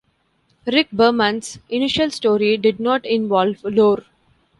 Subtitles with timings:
[0.65, 4.03] Rick Berman's initial story did not involve Lore.